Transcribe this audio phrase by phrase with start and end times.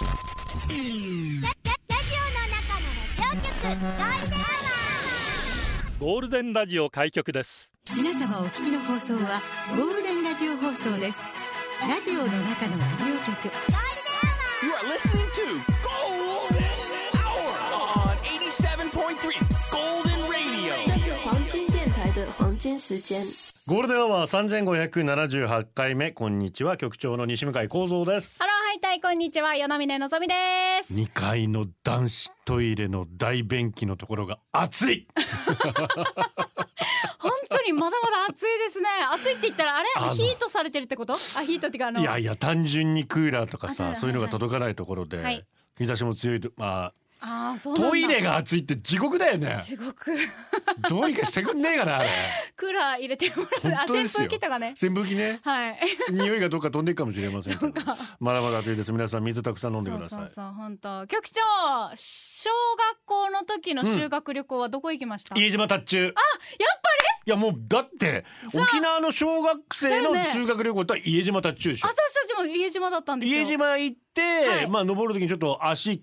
[0.00, 7.70] ゴールデンラジオ開局です。
[7.94, 9.42] 皆様お聞きの放送は
[9.76, 11.18] ゴールデンラジオ放送です。
[11.86, 13.50] ラジオの中のラジオ局
[22.80, 23.20] 時間。
[23.68, 26.10] ゴールデンアワー三千五百七十八回目。
[26.12, 26.76] こんにちは。
[26.78, 28.38] 局長の西向井光三です。
[28.38, 30.34] ハローハイタイこんにちは与那嶺のぞみで
[30.82, 30.92] す。
[30.92, 35.06] 二階の男子トイレの大便器のところが熱い。
[37.18, 38.88] 本当にまだまだ暑いですね。
[39.12, 39.88] 暑いって言ったらあれ？
[39.96, 41.12] あのヒートされてるってこと？
[41.14, 43.96] あヒートっていうかあのいやいや単純にクーラーとかあさはい。
[43.96, 45.44] そういうのが届かないところで、はい。
[45.78, 49.58] 日差しも強いとまあーそうトイレが熱いって地獄だよね。
[49.62, 50.10] 地獄。
[50.88, 52.08] どうにかしてくんねえかなあれ。
[52.56, 54.74] クーラー入れてもらってあ扇風機とかね。
[54.82, 55.40] 扇風機ね。
[55.44, 55.78] はい。
[56.10, 57.72] 匂いがどっか飛んでいくかもしれませんけど
[58.20, 58.92] まだまだ暑いです。
[58.92, 60.08] 皆さん水たくさん飲んでください。
[60.10, 60.52] そうそうそう。
[60.52, 61.40] 本当局長
[61.96, 62.50] 小
[62.94, 66.20] 学校の時の修学旅行はどこ行きました、家島達中あやっぱり？
[67.26, 68.24] いやもうだって
[68.54, 71.88] 沖縄の小学生の修学旅行と家島達中でしょ。
[71.88, 73.40] 私たちも家島だったんですよ。
[73.40, 74.68] 家島行って、はい。
[74.68, 75.96] まあ登る時にちょっと足あ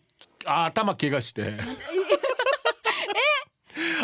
[0.46, 1.54] 頭怪我して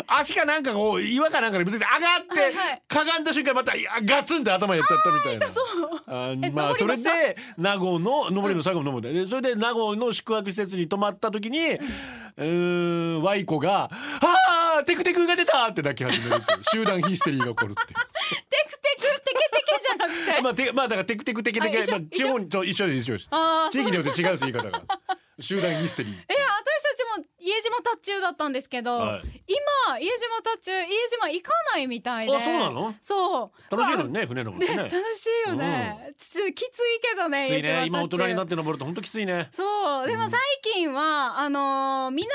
[0.06, 3.72] 足かなんかこう岩かなんかでぶつけて上がって、はいはいかがんだ瞬間また
[4.04, 5.48] ガツンって頭やっちゃったみたいな。
[5.48, 5.64] そう
[6.06, 13.90] あえまあそれで名護の登りの最後の登りでそれで名護の宿泊施設に泊まった時にうーんワイコが
[14.22, 17.86] 「ああテクテクが出た!」って泣き始める 集団ヒステリーが起こるって。
[17.86, 23.28] テクテクテケテケじゃなくて まあ、てまあだからテクテクテクテクあ一緒まあ、地方にと一緒です一緒です。
[23.70, 24.82] 地域によって違うんです言い方が。
[25.40, 26.14] 集団ヒステリー。
[26.14, 26.34] え
[26.84, 29.22] たちも家島達中だったんですけど、はい。
[29.88, 32.36] 今家島達中家島行かないみたいで。
[32.36, 32.94] あそうなの？
[33.00, 33.76] そう。
[33.76, 34.76] 楽しいのにね船のねね。
[34.88, 37.84] 楽しいよね、つきついけどねきついね。
[37.86, 39.48] 今大人になって登ると本当きついね。
[39.52, 40.06] そう。
[40.06, 42.28] でも最近は、あのー南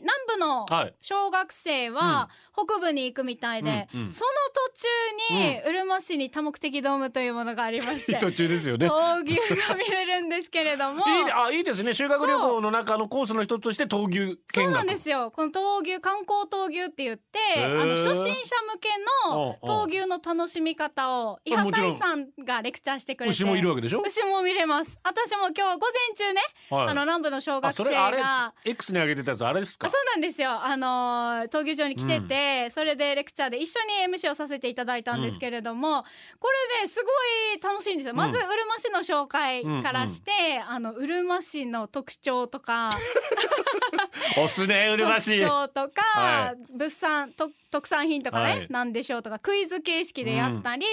[0.00, 0.94] 南部のはい。
[1.00, 4.12] 小学生は北部に行くみたいで、うんうん。
[4.12, 4.30] その
[4.68, 4.82] 途
[5.30, 8.86] 中に、うるま市に多目的ドームというものがありまして 途中ですよね。
[8.90, 9.36] 闘牛
[9.68, 11.06] が見れるんですけれども。
[11.06, 11.94] いいあいいですね。
[11.94, 14.38] 修学旅行の中のコースの一つとして闘牛。
[14.54, 15.30] そうなんですよ。
[15.32, 17.84] この闘牛観光闘牛って言ってあー。
[17.84, 18.88] の初心者向け
[19.28, 24.02] の闘牛の楽しみ方を伊波大さんがレクチャーしてくれて牛もいるわけでしょ？
[24.06, 24.98] 牛も見れます。
[25.02, 26.40] 私も今日午前中ね、
[26.70, 26.88] はい。
[26.90, 29.86] あの南部の小あ学生それあれが X に上げてたやつあれですか？
[29.88, 29.90] あ。
[29.90, 30.50] そうなんですよ。
[30.62, 36.04] あのー闘牛場に来てて、それでレクチャーで一緒に MC をさせていただいたんですけれども、
[36.38, 36.48] こ
[36.78, 37.08] れねすご
[37.56, 40.30] い楽しいんですよ、まずうるま市の紹介からして、
[40.66, 42.90] あのうるま市の特徴とか
[44.32, 45.40] 押すねうるま市。
[45.40, 48.66] とか、は物産と特産品とかね、はい。
[48.70, 50.86] なんでしょうとかクイズ形式でやったり、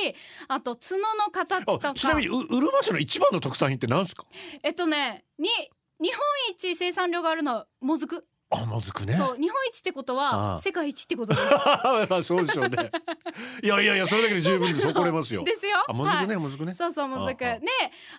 [0.48, 1.90] あと角の形とか。
[1.90, 4.26] あちなみにううるま市の一番の特産品って何ですか？
[4.64, 5.50] えっとねに
[6.00, 6.22] 日本
[6.52, 9.14] 一生産量があるのはもずく、あもずくね。
[9.14, 11.52] そう日本一ってことああは世界一ってことです
[12.10, 12.92] まあそうでしょうね。
[13.62, 15.44] いやいやいやそれだけで十分です怒れますよ。
[15.44, 16.74] ですよあもずくね、はいもずくね。
[16.74, 17.66] そうそうもずくああで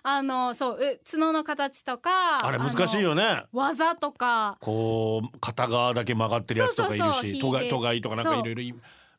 [0.03, 3.45] あのそうう角の形とかあれ難しいよね。
[3.53, 8.73] の技とかこう片側だけ曲がってるやつとかいるそうそうそうし、とが引いてとがいとかなんかいろいろい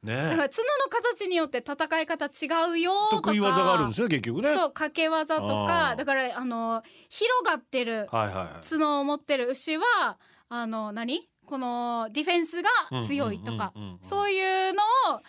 [0.05, 0.37] だからね。
[0.37, 0.49] 角の
[0.89, 4.55] 形によって戦い方違うよとか得意技があるんですよ結局ね。
[4.55, 8.67] そう掛け技とああかだからあの広がってるはいはいはい。
[8.69, 10.17] 角を持ってる牛は
[10.51, 11.29] あの何？
[11.47, 12.69] このディフェンスが
[13.05, 14.83] 強いとかうんうんうんうんうんそういうの
[15.15, 15.21] を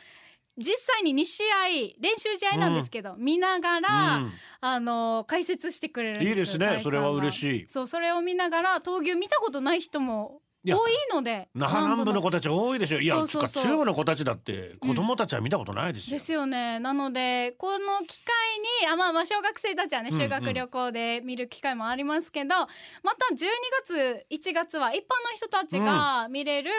[0.57, 1.67] 実際に2試合
[1.99, 4.31] 練習試合なんですけど、見ながら、うん。
[4.63, 7.65] あの解説してくれるんですいいですねそれは嬉しい。
[7.67, 12.21] そうそれを見ながら闘牛見たことない人も多いので南部の。
[12.21, 12.99] 子たち多いでしょ。
[12.99, 16.17] いや、中部の子たちだって子供たちは見たことないですよ。
[16.17, 16.79] ですよね。
[16.79, 18.33] なのでこの機会
[18.83, 20.21] にあ、まあ、まあ小学生たちはねうんうん。
[20.21, 22.67] 修学旅行で見る機会もありますけど、ま
[23.15, 23.47] た12
[23.85, 26.71] 月1月は一般の人たちが見れる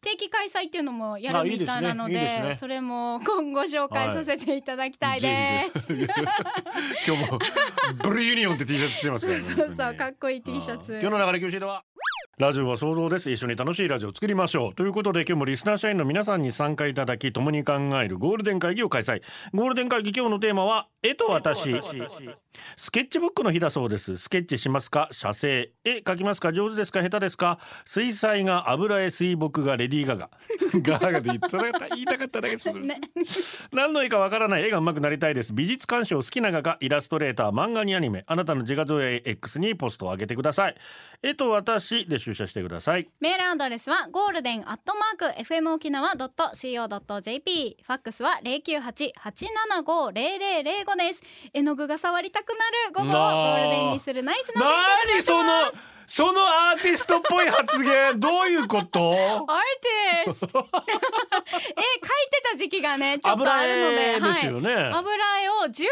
[0.00, 2.54] 定期開催っていうのもやるみたいなので,、あいいですねいいですね。
[2.56, 5.86] それも今後紹介させていただきたいです。
[5.88, 6.22] ぜひぜひ。
[7.06, 7.38] 今日も
[8.02, 9.40] ブルーユニオンって T シャツ着てますね。
[9.40, 10.98] そうそうかっこいい T シャツ。
[11.00, 11.84] 今日の流れ教えでは
[12.38, 13.32] ラジオは想像です。
[13.32, 14.74] 一緒に楽しいラジオを作りましょう。
[14.76, 19.22] ということで今日もリスナー社員の皆さんに参加いただき共に考えるゴールデン会議を開催。
[19.52, 21.72] ゴールデン会議今日のテーマは絵と私
[22.76, 24.16] スケッチブックの日だそうです。
[24.18, 25.08] スケッチしますか？
[25.10, 25.72] 写生。
[25.84, 26.52] 絵描きますか？
[26.52, 27.02] 上手ですか？
[27.02, 27.58] 下手ですか？
[27.84, 30.30] 水彩が油絵水墨がレディーガガ。
[30.80, 33.00] ガガで言ったら言いたかっただけです、ね。
[33.72, 35.52] 何の絵かわからない絵が上手くなりたいです。
[35.52, 38.22] 美術鑑賞好きな画家イラストレーター漫画にアニメ。
[38.28, 40.76] あなたの自画像や X にポストを上げてください
[41.22, 43.08] 絵と私で出社してください。
[43.20, 51.22] メールアドレスはゴールデンアットマーク FM 沖縄 .co.jp ファックスは098-875-0005です。
[51.52, 52.76] 絵の具が触りたくななる。
[52.94, 55.70] 午後をゴールデンにするナイスな何その
[56.10, 59.12] そのアーティストっぽい発言どういうこと？
[59.12, 59.58] アー
[60.24, 60.46] ティスト。
[60.58, 65.84] 絵描いてた時期がねちょっとあ油るので絵ですよね、はい、油絵を18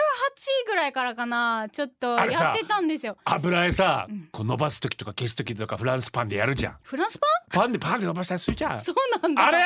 [0.67, 3.19] ぐらいからかなちょっとやってたんですよ。
[3.25, 6.77] 油絵さ、こう伸ばす時とか消す時とかフランスパンでやるじゃん。
[6.83, 7.27] フランスパ
[7.59, 7.61] ン？
[7.61, 8.81] パンでパンで伸ばしたりするじゃん。
[8.81, 9.47] そうなんだ。
[9.47, 9.59] あれ？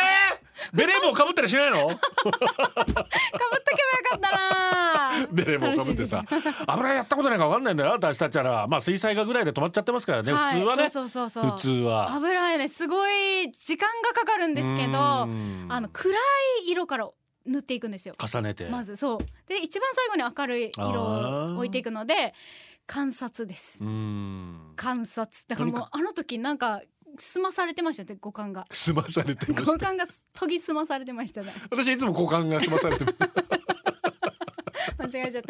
[0.74, 1.86] ベレー帽かぶったりしないの？
[1.88, 2.44] かぶっとけばよ
[4.10, 4.99] かったな
[5.30, 6.24] ベレー帽かぶってさ
[6.66, 10.90] 油絵やったことないか分かんないんだよ私たちはらまあ水彩画ぐらいで止まっちゃってますからね、はい普通はね。
[10.90, 11.56] そうそうそうそう。
[11.56, 12.12] 普通は。
[12.14, 15.68] 油絵ねすごい時間がかかるんですけどうあん。
[15.82, 16.14] の暗
[16.66, 17.08] い色から
[17.46, 18.14] 塗っていくんですよ。
[18.18, 18.68] 重ねて。
[18.68, 19.18] まずそう。
[19.48, 21.56] で一番最後に明るい色あをー。
[21.56, 22.34] 置いていくので
[22.86, 23.78] 観察です。
[23.82, 24.72] うん。
[24.76, 26.80] 観察だからもうあの時なんか
[27.18, 28.66] 済まされてましたね五感が。
[28.70, 29.72] 済まされてました。
[29.72, 30.04] 五感が
[30.38, 31.52] 研ぎ澄まされてましたね。
[31.70, 33.14] 私いつも股間が済まされてる
[35.10, 35.42] 間違えちゃっ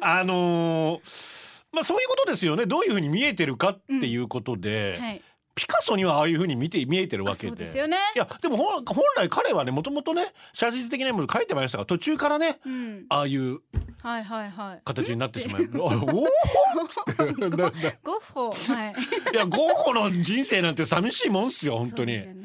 [0.00, 0.18] た。
[0.20, 1.44] あのー
[1.74, 2.66] まあそういうことですよね。
[2.66, 5.22] どういうふうに見えてるかっていうことで、はい。
[5.56, 7.96] ピカソにはああいうふうに見て見えてるわあけでですよね。
[8.16, 13.06] いやでも本本来彼はねもともとね写実的なもの描いてましたが途中からねうん。
[13.08, 13.60] ああいう
[14.02, 14.82] はいはいはい。
[14.84, 15.70] 形になってしまう。
[15.78, 16.28] おおゴッ
[18.32, 18.50] ホ。
[18.50, 18.94] はい。
[19.32, 22.12] いやゴッホの人生なんて寂しいもんっすよ本当に。
[22.14, 22.36] ね。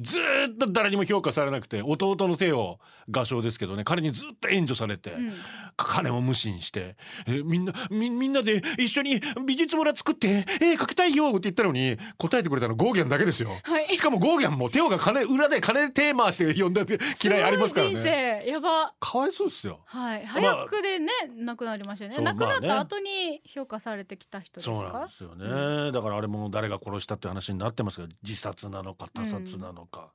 [0.00, 2.78] ずーっと誰にも評価されなくて弟のテオ
[3.10, 5.32] 画商ですけどね彼にずっと援助されて、うん。
[5.76, 6.96] 彼も無心して、
[7.26, 13.50] えーみんなみみんなで一緒に美術村作って絵描きたいよって言ったのに答えてくれたのゴーギャンだけですよ。
[13.62, 13.96] はい。
[13.96, 18.42] しかもゴーギャンもテオが金裏で金テーマして呼んだって嫌いありますからごい人ね。
[18.44, 18.50] 生。
[18.50, 18.92] やば。
[18.98, 19.80] かわいそうっすよ。
[19.86, 20.24] はい。
[20.24, 22.16] まあ早くでね亡くなりましたね。
[22.18, 22.68] 亡くなっまあね。
[22.68, 30.10] た後に評価されてきた人ですそうなんかですよね、だからあれも誰が殺したって話になってますけど自殺なのか他殺なのか、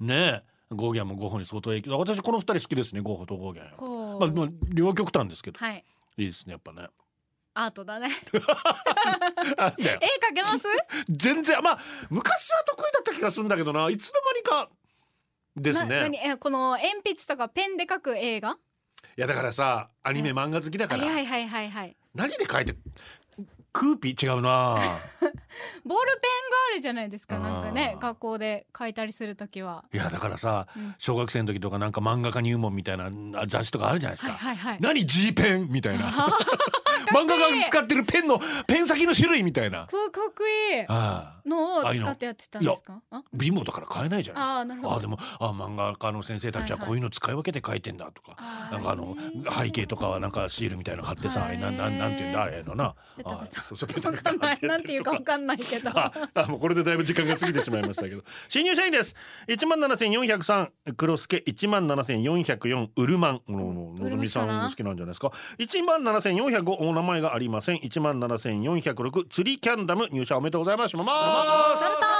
[0.00, 1.98] ねえゴーギャンもゴッホに相当影響。
[1.98, 3.00] 私この二人好きですね。
[3.00, 4.18] ゴッホとゴーギャン。
[4.18, 5.84] まあ、まあ両極端ですけど、はい。
[6.18, 6.88] いいですねやっぱね。
[7.54, 8.08] アートだね。
[8.32, 9.74] だよ。
[9.78, 10.64] 絵描けます？
[11.08, 11.62] 全然。
[11.62, 11.78] まあ
[12.10, 13.88] 昔は得意だった気がするんだけどな。
[13.90, 14.70] いつの間にか
[15.56, 16.18] ですなね何？
[16.18, 18.50] えこの鉛筆とかペンで描く映画？
[19.16, 21.96] いやだからさアニメ漫画好きだから、はいはいはいはいはい。
[22.14, 22.74] 何で描いて
[23.78, 24.76] クーピー違うな。
[25.84, 29.84] ボールペンがあるじゃないですかなんかね学校で描いたりするときは。
[29.92, 30.94] いやだからさ、うん。
[30.98, 34.78] 小学生の時とかなんか漫画家入門みたいなあ雑誌とかあるじゃないですか、はいはいはい。
[34.80, 35.68] 何？G ペン？
[35.68, 36.06] みたいな。
[37.14, 39.80] 漫画家が使ってるペンのペン先の種類みたいな。
[39.80, 39.88] かっ
[40.36, 40.86] こいい。
[41.48, 43.00] のを使ってやってたんですか？
[43.12, 44.58] あ貧乏だから買えないじゃないですか。
[44.58, 44.96] あーなるほど。
[44.96, 46.88] あでもあ漫画家の先生たちははいはい。
[46.88, 49.16] こういうの使い分けて書いてんだとか、あーなんかあの
[49.56, 51.58] 背景とかはなんかシールみたいなの貼ってさ、はい。
[51.58, 52.42] なんなんなんていうんだ？
[52.42, 52.96] あれのな
[53.68, 55.90] そうそうなんっていうかわかんないけど。
[55.90, 58.22] ああもうこれでだいぶ時間が過ぎてしまいましたけど。
[58.48, 59.14] 新入社員です。
[59.48, 63.40] 1万7403黒助1万7404ウルマン。
[63.48, 65.30] のぞみさん好きなんじゃないですか。
[65.58, 67.76] 1万7405お名前がありません。
[67.78, 70.90] 1万7406釣りキャンダム入社おめでとうございます。
[70.90, 72.15] します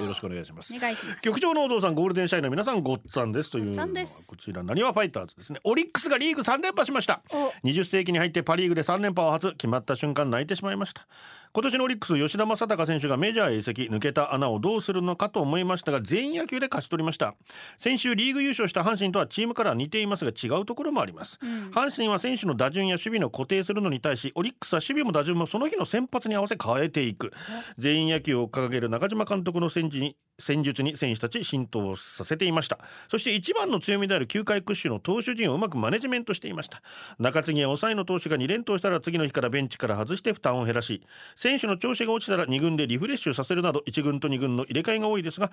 [0.00, 0.74] よろしくお願いします。
[0.74, 1.20] お願いします。
[1.22, 3.50] 局長のお父さんゴールデンシャインの皆さんごっつぁんです。
[3.50, 5.60] というこちらなにわファイターズですね。
[5.64, 7.22] オリックスがリーグ3連覇しました。
[7.30, 7.52] お。
[7.66, 11.06] 20世紀に入ってパ・リーグで3連覇を初決まった瞬間泣いてしまいました
[11.52, 17.34] 今年のオリックス吉田正尚選手がメジャーへ移籍抜けた穴をどうするのかと思いましたが全員野球で勝ち取りました。
[17.78, 21.70] 先週リーグ優勝した阪神とはチームからは似ていますが違うところもあります、ん。
[21.70, 27.32] 阪神は選手の打順や守備の固定するのに対しオリックスは守備も打順もその日の先発に合わせ変えていく。
[27.78, 32.78] 全員野球を掲げる中島監督の戦時に戦術に選手たち浸透させていました。
[33.08, 36.82] そして一番の強みである球界屈指の投手陣をうまくマネジメントしていました。
[37.18, 41.02] 中継ぎや抑えの投手が2連投したら次の日からベンチから外して負担を減らし
[41.34, 45.50] 選手の調子が落ちたら2軍でリフレッシュさせるなど1軍と2軍の入れ替えが多いですが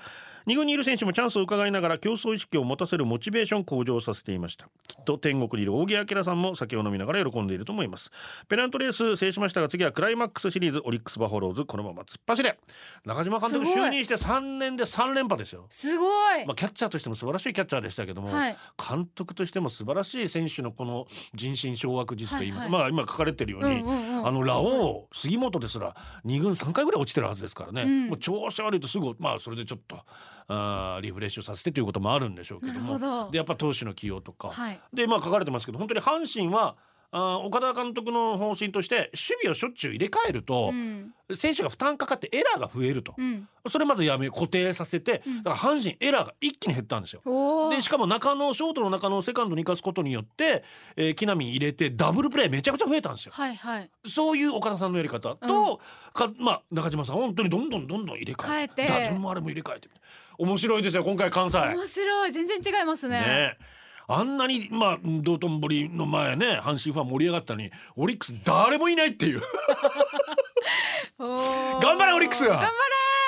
[0.48, 4.68] 2軍にいる選手もチャンスを伺いながら競争意識を持たせるモチベーション向上させていました。
[4.88, 8.12] きっと天国にいる仰木彬さんも酒を飲みながら喜んでいると思います。
[8.48, 12.58] ペナントレース制しましたが次はクライマックスシリーズオリックスバファローズこのまま突っ走れ。
[13.06, 15.66] 中嶋監督就任して3年で3連覇ですよ。
[15.70, 16.06] すご
[16.36, 16.46] い。
[16.46, 18.58] まあ、キャッチャーとしても素晴らしいキャッチャーでしたけども、はい。
[18.78, 24.28] 監督としても素晴らしい選手のこの人心掌握術といいますか、はいまあ今書かれてるように、うんうんうん。
[24.28, 28.08] あのラオウ杉本ですら2軍3回ぐらい落ちてるはずですからね、うん。
[28.10, 29.98] もう調子悪いとすぐまあそれでちょっと
[30.48, 33.30] あーリフレッシュさせてということもあるんでしょうけども。
[33.32, 34.80] でやっぱ投手の起用とか、はい。
[34.94, 36.76] でまあ書かれてますけど本当に阪神は
[37.18, 41.14] あー岡田監督の方針として守備をしょっちゅう入れ替えると、うん。
[41.34, 43.48] 選手が負担かかってエラーが増えると、うん。
[43.70, 45.38] それまずやめ固定させて、うん。
[45.44, 47.22] だから阪神エラーが一気に減ったんですよ。
[47.70, 50.66] でしかも中野ショートの中野をセカンドに生かすことによって、
[50.98, 53.32] えー、木浪入れてダブルプレーめちゃくちゃ増えたんですよ。
[53.34, 53.90] はいはい。
[54.06, 55.80] そういう岡田さんのやり方と、
[56.14, 59.04] かまあ中島さん本当にどんどんどんどん入れ替えて変えて。
[59.04, 59.88] 打順もあれも入れ替えて
[60.38, 61.58] 面白いですよ今回関西。
[61.60, 62.32] 面白い。
[62.34, 63.20] 全然違いますね。
[63.22, 63.58] ね
[64.08, 69.42] あんなにまあ道頓堀の前ね阪神ファン盛り上がったのにオリックス誰もいないっていう。
[71.18, 72.70] 頑頑張れオリックス頑張れ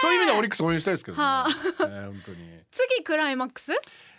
[0.01, 1.49] そういう意味ではオリックス応援したいですけどね、はあ。
[1.81, 2.37] えー本当に。
[2.69, 3.71] 次クライマックス？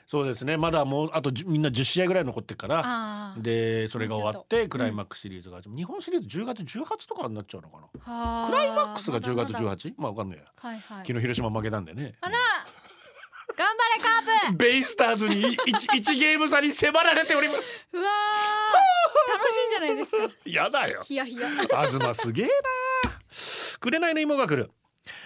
[0.07, 0.57] そうですね。
[0.57, 5.79] まだもうあとみんな10試合ぐらい残ってっからでそれが終わってクライマックスシリーズが始まる。
[5.79, 7.83] 日本シリーズ10月18とかになっちゃうのかな。
[7.83, 8.47] はあ。
[8.49, 9.93] クライマックスが10月まだまだ 18?
[9.99, 10.45] まあわかんないや。
[10.57, 11.07] はいはい。
[11.07, 12.15] 昨日広島負けたんでね。
[12.23, 12.39] あら
[13.57, 14.57] 頑張れカープ。
[14.57, 17.87] ベイスターズに 1, 1 ゲーム差に迫られております。
[17.93, 19.33] うわー。
[19.33, 20.17] 楽しいじゃないですか。
[20.45, 21.03] やだよ。
[21.05, 21.49] ヒヤヒヤ。
[21.49, 22.53] 東すげえな
[23.81, 24.71] 紅の芋が来る。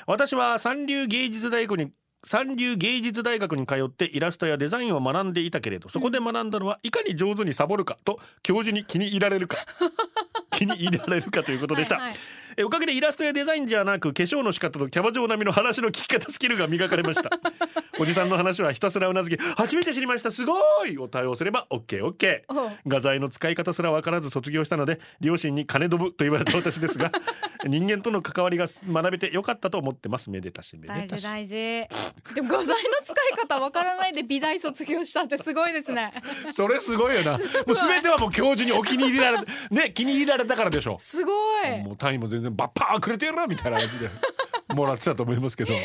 [0.06, 1.92] 私は三流芸術大学に
[2.24, 9.58] 三流芸術大学に通ってイラストやデザインを学んでいたけれどそこで学んだのはいかに上手にサボるかと教授に気に入られるか。
[10.52, 17.30] 気に入られるかということでした、はいはいえおかげでイラストやデザインじゃなく化粧の仕方とキャバ嬢並みの話の聞き方スキルが磨かれました。
[17.98, 20.30] おじさんの話はひたすらうなずき初めて知りました。
[20.30, 22.42] すごいを対応すれば OKOK
[22.86, 27.12] 画材の使い方すら分からず卒業したので両親に金ドブと言われた私ですが
[27.64, 30.30] 人間との関わりが学べてよかったと思ってます。
[30.30, 32.34] めでたしめでたし大事大事。
[32.34, 36.12] でも画材の使い方わからないで美大卒業したってすごいですね。
[36.52, 37.32] それすごいよな。
[37.32, 39.38] もう全てはもう教授にお気に入りられ
[39.70, 40.98] ね気に入られたからでしょ。
[40.98, 41.32] すご
[41.64, 41.82] い。
[41.82, 44.10] もう単位も全然バッパーくれてるなみたいな感じで
[44.74, 45.72] もらってたと思いますけど。
[45.74, 45.80] ね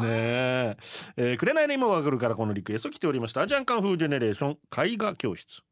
[0.00, 0.76] え。
[1.16, 3.42] えー、紅の芋が来るからこのリクエスト来ておりました。
[3.42, 5.62] アジアンカンフージェネレーション絵画教室。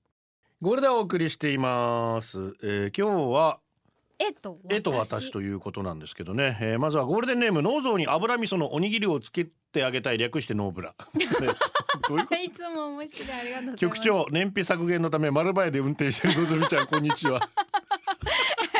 [0.63, 3.61] これでお送りしています、えー、今日は
[4.19, 4.77] 絵と私。
[4.77, 13.33] 絵と私ということなんですけどね、えー、まずはゴールデンネーム農蔵に油味噌のおにぎりをつけてあげたい略してノーブラ、 いつも面白い。
[13.33, 17.49] ありがとう局長燃費削減のため丸バイで運転してるのぞみちゃんこんにちは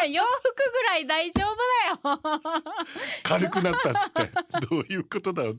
[0.07, 1.57] 洋服ぐらい大丈夫
[2.13, 2.61] だよ
[3.23, 4.31] 軽くなったっつって。
[4.69, 5.55] どういうことだよ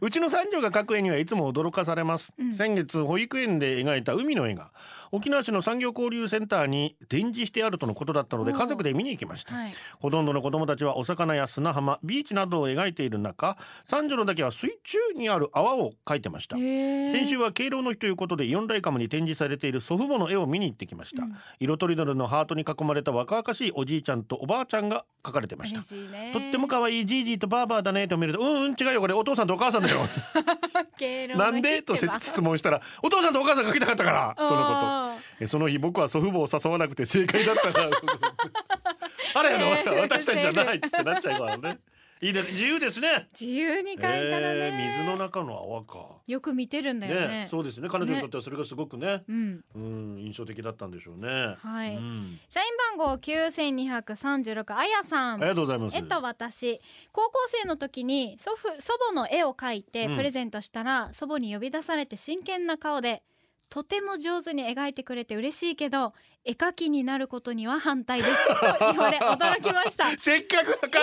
[0.00, 2.54] うちの三女が描く絵にはいつも驚かされます、うん。
[2.54, 4.70] 先月保育園で描いた海の絵が
[5.12, 9.74] 沖縄市の産業交流センターに展示してあるとのことだったので家族で見に行きました、はい。
[10.00, 16.56] ほとんどの子供たちはお魚や砂浜ビーチなどを描いている中三女のだけは水中にある泡を描いてました。
[16.56, 21.36] 先先週は敬老の日ということでイオンダイカムに展示されている祖父母の絵を見に行ってきました、うん。
[21.58, 25.80] 色とりどりのハートに囲まれた若々しいおじいちゃんとおばあちゃんが描かれてました。
[25.80, 29.14] とっても可愛いじいじいとばあばあだねと見るとうんうん違うよこれ。
[29.14, 29.98] お父さんとお母さんだよ。
[31.36, 31.82] なんで？
[31.82, 34.60] と質問したらお父さんとお母さんが描きたかったからとのこと。
[34.62, 34.95] あ
[35.40, 37.90] えその日僕は祖父母を誘わなくて正解だったな
[39.34, 41.78] あれやセーフろ私たちじゃないっつってなっちゃうからね。
[42.22, 42.50] いいです。
[42.52, 43.08] 自由ですね。
[43.08, 46.16] ー自由に描いたらね、えー水の中の泡か。
[46.26, 47.28] よく見てるんだよね。
[47.28, 47.90] ねそうですね。
[47.90, 51.56] 彼女にとってはそれがすごくねうんうん印象的だったんでしょうね。
[51.58, 51.94] はい。
[51.94, 52.40] うん。
[52.48, 55.34] 社員番号9236あやさん。
[55.34, 55.96] ありがとうございます。
[55.96, 56.80] えっと私。
[57.12, 60.16] 高校生の時に祖父祖母の絵を描いてうん。
[60.16, 63.22] プレゼントしたら、祖母に呼び出されて真剣な顔で
[63.68, 66.14] とても上手に描いてくれて嬉しいけど
[66.46, 70.12] 絵描きになることには反対ですと言われ驚きました。
[70.12, 70.96] に せっかく絵描き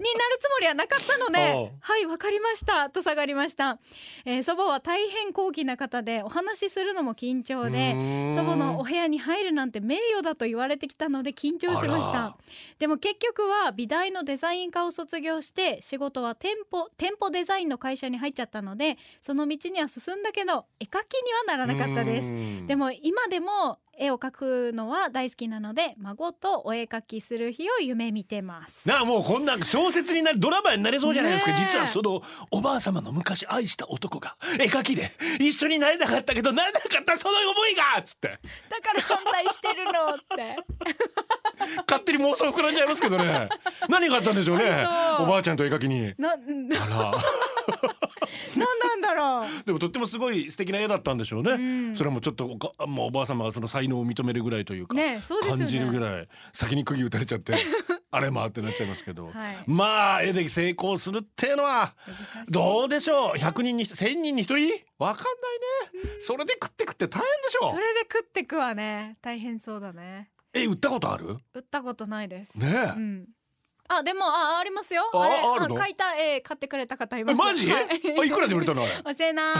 [0.00, 3.78] になるつもりはなかったのではいわかりましたと下がりました、
[4.24, 12.36] えー祖母は大変高貴な方でお話しするのも緊張で祖母のお部屋に入るなんて名誉だと言われてきたので緊張しました。
[12.78, 22.28] でも結局は美大のデザイン科を卒業して仕事は店舗店舗デザインの会社に入っちゃったのでその道には進んだけど絵描きにはならなかったです。
[22.28, 28.88] すでも今でも絵を描くのは大好きなので孫とお絵描きする日を夢見てます。
[28.88, 31.64] なあもうこんな小説になるドラマになれそうじゃないですか、ねえ。
[31.66, 38.28] 実はそのおばあ様の昔愛した男が絵描きで一緒になれなかったけどなれなかったその思いがっつって。
[38.28, 40.56] だから反対してるのって
[41.88, 43.48] 勝手に妄想膨らんじゃいますけどね。
[43.88, 44.86] 何があったんでしょうね。
[45.20, 46.14] おばあちゃんと絵描きに。
[46.18, 47.12] なあら。
[48.56, 49.64] なんなんだろう。
[49.64, 51.58] でもとってもすごい素敵な絵だったんでしょうね、う
[51.92, 51.96] ん。
[51.96, 55.48] それもちょっとおかもうおばあ様がその才能を認めるぐらいというか、ねそうね。
[55.48, 57.54] 感じるぐらい先に釘打たれちゃって
[58.10, 59.34] あれまあってなっちゃいますけど、はい。
[59.66, 61.94] まあ絵で成功するっていうのは
[62.48, 64.84] どうでしょう？100人に1000人に1人？
[64.98, 66.16] わかんないね。
[66.20, 69.16] それで食って食って大変でしょそれで食ってくはね。
[69.20, 71.36] 大変そうだねえ売ったことある？
[71.54, 72.58] 売ったことないです。
[72.58, 73.26] ねえ、うん。
[73.86, 75.10] あでもあありますよ。
[75.12, 75.76] あれあるの？
[75.76, 77.34] 描いた絵買ってくれた方います。
[77.34, 77.88] えマジ、はい。
[78.20, 78.92] あいくらで売れたのあれ？
[79.14, 79.56] 教えない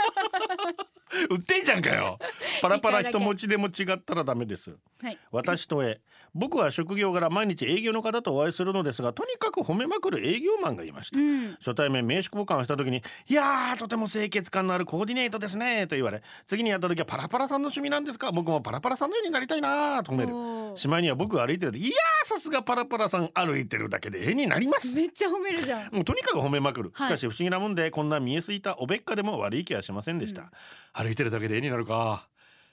[1.28, 2.18] 売ってんじゃんかよ。
[2.62, 4.76] パラパラ人持ちでも違ったらダメです。
[5.02, 5.18] はい。
[5.32, 6.00] 私と絵
[6.32, 11.52] 僕は職業柄毎日営業の方とお会いするのですがとにかく褒めまくる営業マンがいました、うん。
[11.54, 18.30] 初対面名刺交換をした時に「いやーとても清潔感のあるコーディネートですね」と言われ次に会った時は「パラパラさんの趣味なんですか？
[18.30, 20.78] 僕もパラパラさんのようになりたいな」と褒める。
[20.78, 24.94] しまいには僕が歩いてるといやーさすがパラパラさん歩いてるだけで絵になります。
[24.94, 30.50] めっちゃ褒めるじゃんもうとにかく褒めまくる、はいしかし不思議なもんでこんな見えすぎたおべっかでも悪い気はしませんでした、
[30.92, 32.28] 歩いてるだけで絵になるか。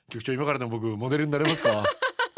[0.10, 1.84] 局長今からでも僕モデルになれますか？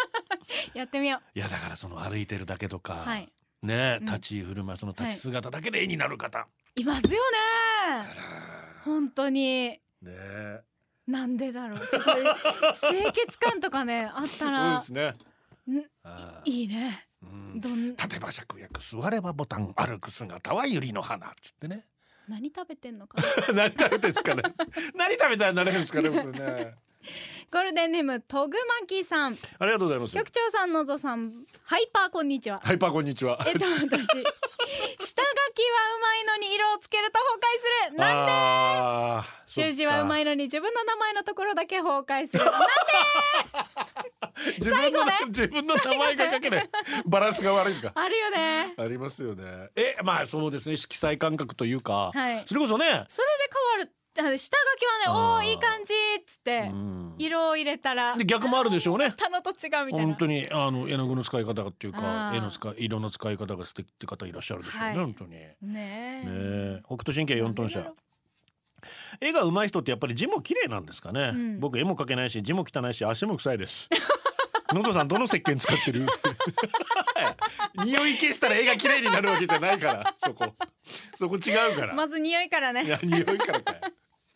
[0.74, 3.30] やってみよいやだからその歩いてるだけとか、うはい。
[3.64, 4.06] ねうん。
[4.08, 8.08] 立ち居振る舞いその立ち姿だけで絵になる方、いますよね。
[8.86, 9.70] 本当に。
[9.70, 9.80] ね。
[10.06, 10.62] え
[11.08, 11.80] なんでだろう。
[12.80, 15.16] 清潔感とかね あったそうらですね。
[16.46, 17.08] いいね。
[17.22, 17.60] うん。
[17.62, 17.90] どん。
[17.92, 21.86] 立てば芍薬座ればボタン歩く姿は百合の花っつってね
[22.30, 23.18] 何食べてんのか
[23.52, 23.54] な？
[23.70, 24.44] 何食べてんですかね。
[24.96, 26.76] 何食べたらなれるんですかねね。
[27.52, 29.38] ゴールデンネームトグマキさん。
[29.58, 30.14] ありがとうございます。
[30.14, 31.32] 局長さんのぞさん。
[31.64, 32.60] ハイパーこんにちは。
[32.64, 33.40] ハイパーこんにちは。
[33.48, 33.80] えっと私。
[33.88, 34.02] 下書きはう
[36.02, 37.46] まいのに色をつけると崩壊
[37.88, 37.98] する。
[37.98, 39.28] なんで？
[39.48, 42.44] 習字はうまいいのに自分の名前のところだけ崩壊する。
[44.60, 45.14] 自分の、最後ね。
[45.28, 46.70] 自分の名前が書けない。
[47.06, 48.74] バランスが悪いとかあるよね。
[48.78, 49.70] ありますよね。
[49.76, 50.78] えまあそうですね。
[50.78, 52.44] 色彩感覚というか、はい。
[52.46, 53.04] それこそね。
[53.08, 55.46] それで変わる下書きはねおあー。
[55.46, 57.16] ーいい感じっつってうん。
[57.18, 59.14] 色を入れたらで逆もあるでしょうね。
[59.18, 60.06] 他のと違うみたいな。
[60.06, 62.38] 本当にあの絵の具の使い方っていうあかー。
[62.38, 64.96] 絵の使い色の使い方が素敵って方いらっしゃるでしょうね、はい。
[64.96, 65.32] 本当に。
[65.32, 66.80] ねねえ。
[66.80, 67.92] え北斗神経4トン車。
[69.22, 71.60] 絵が上手い人ってやっぱり字も綺麗なんですかね、うん。
[71.60, 73.90] 僕絵も描けないし字も汚いし足も臭いです。
[74.74, 76.06] のどさんどの石鹸使ってる？
[77.84, 80.54] 匂い消したら絵が綺麗になるわけじゃないからそこ。
[81.18, 83.82] そこ違うから、まず匂いからいねや匂いからかい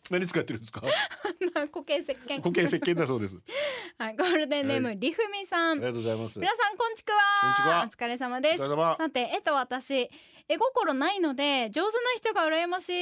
[0.10, 0.82] 何使ってるんですか？
[1.72, 2.36] 固形石鹸。
[2.42, 3.36] 固形石鹸だそうです。
[3.98, 5.72] はい、ゴールデンネーム、はりふみさん。
[5.72, 6.38] ありがとうございます。
[6.38, 7.84] 皆さんこんちくわこんちくわ。
[7.86, 8.58] お疲れ様です。
[8.58, 10.10] さて絵と私
[10.46, 12.92] 絵心ないので上手な人が羨ましい。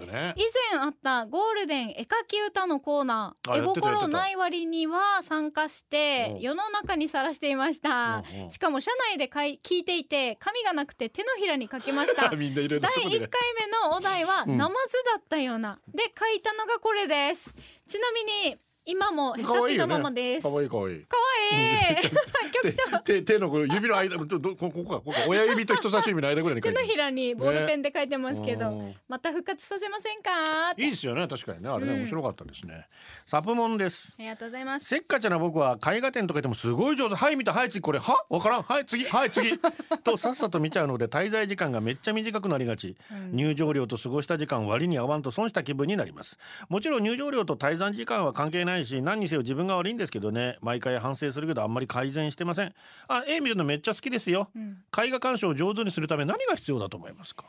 [0.00, 0.34] ね。
[0.36, 0.42] 以
[0.72, 6.40] 前あったゴールデン絵描き歌のコーナー絵心ない割には参加してうん。
[6.40, 8.22] 世の中にさらしていました。
[8.48, 12.30] しかも社内でかい聞いていて紙がなくて手のひらに書きました。
[12.30, 14.56] 第1とこで回目のお題はうん。
[14.56, 17.52] ナマズだったような、で書いたのがこれです。
[17.88, 19.94] ちなみに今もヘタピの可愛いよね。
[19.94, 20.48] ままです。
[20.48, 21.04] 可愛い可愛い。
[21.04, 21.22] かわ
[21.58, 21.92] い。
[22.02, 22.98] い局長。
[23.00, 28.94] 手 手のこの指の間どどこここかこ親指と人差し指の間ぐらいに書いてる手のひらにボールペンで書いてますけど、うん。
[29.08, 31.26] また復活させませんかいいですよね。
[31.28, 31.68] 確かにね。
[31.68, 31.98] あれね、うん。
[32.00, 32.86] 面白かったですね。
[33.26, 34.14] サプモンです。
[34.18, 34.86] ありがとうございます。
[34.86, 37.14] せっかちな僕は絵画展とか言ってもすごい上手。
[37.14, 37.52] はい見た。
[37.52, 37.80] はい次。
[37.80, 38.62] これはわからん。
[38.62, 39.04] はい次。
[39.04, 39.58] はい次。
[40.04, 43.36] とさっさと見ちゃうので滞在時間がめっちゃ短くなりがち、うん。
[43.36, 46.38] 入場料と過ごした時間割に合わんと損した気分になります。
[46.68, 50.58] もちろん入場料と滞在時間は関係ないし何にせよ自分が悪いんですけどね。
[50.60, 52.74] 毎回反省するけどあんまり改善してません。
[53.08, 54.50] あ絵見るのめっちゃ好きですよ。
[54.54, 54.82] うん。
[54.96, 57.44] 絵画鑑賞を上手にするため何が必要だと思いますか？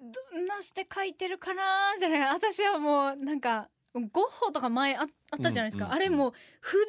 [0.00, 2.20] どんなして書いてるかなじゃない。
[2.32, 5.08] 私はもうなんかゴッホとか前ああっ
[5.40, 6.84] たじゃないですか、うんうんあれもう筆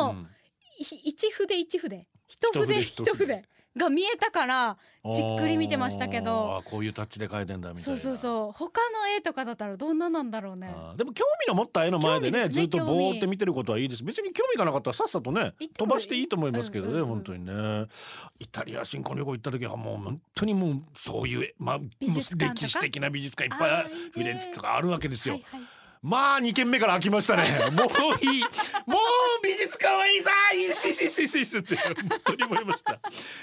[0.00, 0.28] の、うん。
[0.78, 2.80] 一筆一筆一筆。
[2.80, 3.44] 一筆
[3.76, 4.76] が見えたから
[5.14, 6.56] じっくり見てましたけど。
[6.56, 7.82] あーこういうタッチで描いてんだみたいな。
[7.84, 8.52] そうそうそう。
[8.52, 10.74] 他の絵とかだったらどんななんだろうね。
[10.96, 14.04] でも興味の持った絵の前でねねずっとぼーって見てることはいいです。
[14.04, 17.08] 別に興味がなかったらさっさとね飛ばしていいと思いますけどね、うんうんうん。
[17.08, 17.86] 本当にね。
[18.38, 25.60] イタリア新婚旅行行った時はもう本当にもうそういう、まあ、歴史的な美術館いっぱいフィレンツェとかあるわけですよ、はいはい
[26.02, 27.70] まあ2軒目から開きましたね。
[27.70, 28.42] もういい
[28.86, 33.00] もう美術館はいいさいいっすいいっすいいっすいいって本当に思いました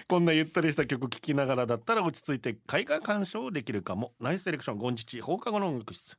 [0.07, 6.17] こんなゆったりした曲聴きながらだったら落ち着いて絵画鑑賞できるかもナイスセレクションゴンチチ放課後の音楽室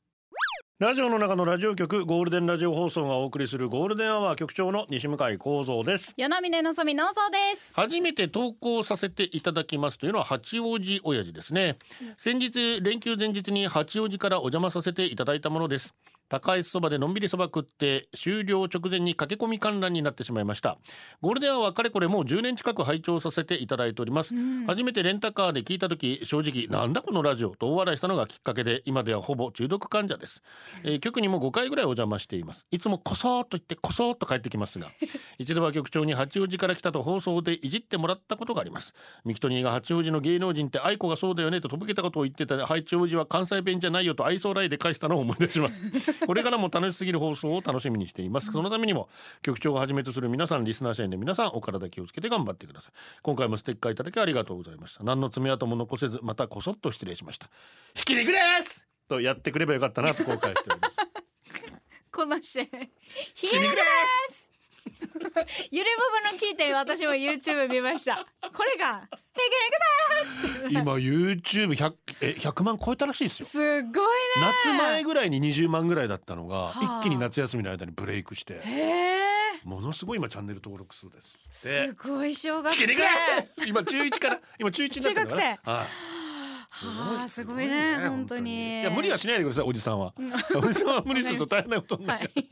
[0.80, 6.14] ラジオの中のラジオ局ゴールデンラジオ放送がお送りするゴールデンアワー局長の西向井光三です。
[6.16, 7.74] 与那嶺のぞみのぞです。
[7.74, 11.76] 初めて投稿させていただきますというのは八王子親父ですね。
[12.16, 15.94] 先日連休前日に八王子からお邪魔させていただいたものです。
[16.30, 20.78] 高いそばでのんびりそば食って終了直前に駆け込み観覧になってしまいました。
[21.20, 24.64] ゴールデンアワーかれこれもう10年近く拝聴させていただいております、うん。
[24.64, 30.40] 初めてレンタカーで聞いた時正直なんだこのラジオと大笑いしたのがきっかけで今ではほぼ中毒患者です、
[30.84, 32.66] えー局にも5回ぐらいお邪魔しています。
[32.70, 34.88] いつもこそーっと行ってこそーっと帰ってきますが
[35.38, 38.94] 一度は局長に八王子から来たと放送でいじってもらったことがあります。
[39.24, 45.82] ミキトニーが八王子の芸能人って愛子がそうだよねととぼけたことを言ってた八王子は関西弁じゃないよと愛想ライで返したのを思い出します。
[46.26, 48.50] これからも楽しすぎる放送を楽しみにしています。
[48.52, 49.08] そのためにも
[49.42, 52.92] 局長がはじめとする皆さんリスナー社員の皆さんお体気をつけて頑張ってください。
[53.22, 55.04] 今回もステッカーいただきありがとうございました。
[55.04, 57.48] 何の爪痕も残せずまたこそっと失礼しました。
[57.94, 60.96] ひき肉ですとやってくればよかったなと後悔しております。
[62.12, 62.90] こなしてね
[63.34, 63.78] ひひき肉で
[64.32, 64.48] す。
[65.70, 68.24] ゆれぼぶの聞いて私も YouTube 見ました。
[68.52, 69.08] これが
[70.70, 73.46] 今 YouTube100 え100万超えたらしいですよ。
[73.46, 73.90] すっごいね。
[74.64, 77.00] 夏前ぐらいに20万ぐらいだったのがはあ。
[77.00, 78.60] 一気に夏休みの間にブレイクして
[79.64, 82.86] ものすごい今チャンネル登録数ですですごい小学生。
[83.66, 86.09] 今中一から今中一になってるのかな中学はい
[86.70, 88.80] はあすごいね本当に。
[88.80, 90.14] いや無理はしないでくださいおじさんは。
[90.56, 92.44] おじさんは無理すると大変なことになる、はい。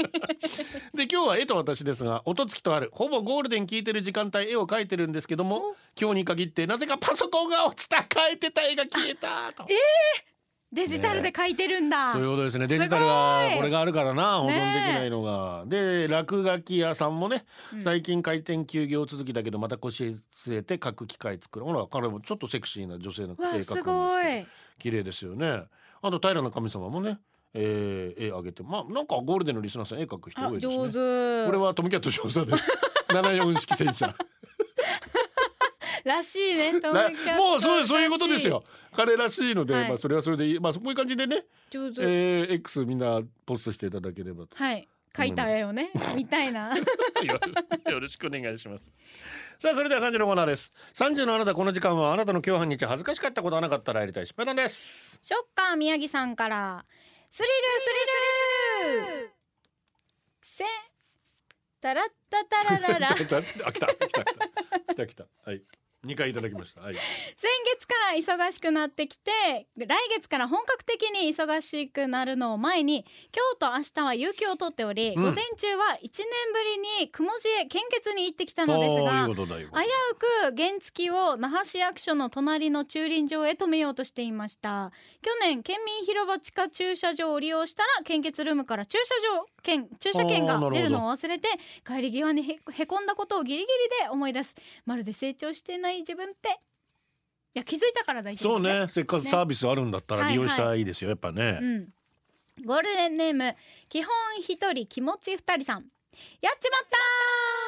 [0.97, 2.91] で今日は絵と私ですが音付きとある。
[2.93, 7.99] ほぼゴールデン聞いてる時間帯絵を描いてるんですけども今日に限ってなぜかパソコンが落ちた。
[8.09, 9.67] 描いてた絵が消えたと
[10.71, 12.67] デジタルで書いてるんだ、そういうことですね。
[12.67, 14.55] デジタルがこれがあるからな保存でき
[14.95, 17.83] ないのが、で落書き屋さんもね、うん。
[17.83, 21.65] 最近開店休業続きだけどまた腰据えて書く機会作る。
[21.65, 24.09] ほら彼もちょっとセクシーな女性の絵描くんわですけど
[24.79, 25.63] 綺麗ですよね。
[26.03, 27.19] あと平の神様もね、
[27.55, 28.63] えー、絵あげて。
[28.63, 30.77] まあなんかゴールデンのリスナーさん絵描く人あ多いですね。
[30.77, 31.47] 上手。
[31.47, 32.71] これはトムキャット少佐です。
[33.09, 34.15] 74式戦車
[36.09, 36.73] らしいね
[37.39, 38.65] もうそうそういうことですよ。
[38.93, 39.89] 彼らしいので、はい。
[39.89, 40.59] まあそれはそれでいい。
[40.59, 44.57] まあそういう感じでね、上手、えー、X みんなポストしていただければと。
[44.57, 44.89] はい。
[45.17, 46.77] 書いた絵をねみたいな。
[47.25, 47.41] よ
[47.91, 48.91] よろしくお願いします。
[49.59, 50.73] さあそれでは三時のコーナーです。
[50.93, 55.19] 三時のあなたこの時間はあなたの今日半日恥ずかしかったことはなかったらやりたい失敗談です。
[55.23, 56.85] ショッカー宮城さんから。
[57.31, 59.31] スリルスリル
[60.41, 60.65] せ
[61.81, 63.17] タラッタタラララ。
[63.17, 64.25] 先 あ来た来た来た。
[64.25, 65.27] 来た来た。
[65.45, 65.63] はい
[66.05, 66.95] 二回いただきましたはい。
[66.95, 69.31] 月から忙しくなってきて
[69.77, 79.27] 来月から本格的に忙しくなるのを前に今日と明日は有給を取っており、うん午前中は1年ぶりに雲寺へ献血に行ってきたのですが。
[79.27, 79.47] 危う
[80.17, 91.49] く原付を那覇市役所の隣の駐輪場へ止めようとしていました去年県民広場地下駐車場を利用したら献血ルームから駐車場券駐車券が出るのを忘れて
[91.87, 94.55] 帰り際にへへこんだことをギリギリで思い出す
[94.87, 96.61] まるで成長してない自分って
[97.55, 101.59] いや気づいたから大丈夫そうねせっかくサービスあるんだったら利用したらいいですよやっぱね。
[101.61, 101.89] うん、
[102.65, 103.55] ゴールデンネーム
[103.89, 105.85] 基本一人気持ち二人さん
[106.41, 107.68] やっちまった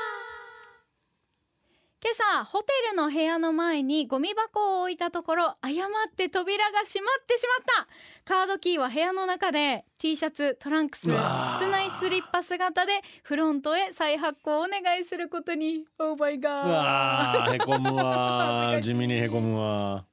[2.03, 7.87] 今朝ホテルの部屋の前にゴミ箱を置いたところ誤って扉が閉まってしまっ
[8.25, 8.35] た。
[8.35, 15.85] カードキーは部屋の中で T シャツトランクス室内スリッパ姿でフロントへ再発行をお願いすることに。
[15.99, 18.83] オーバイうガーわーへこむわー。
[18.83, 20.07] 地味にへこむわ。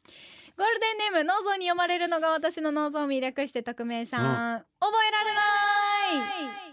[0.57, 4.17] ゴールデンネーム脳臓に読まれるのが私の脳臓を魅力して匿名さ
[4.57, 6.66] ん、覚えられない